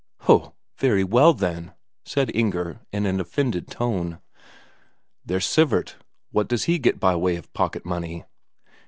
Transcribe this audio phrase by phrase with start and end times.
[0.21, 1.73] "Ho, very well then!"
[2.05, 4.19] said Inger in an offended tone.
[5.23, 5.97] "There's Sivert
[6.31, 8.23] what does he get by way of pocket money?"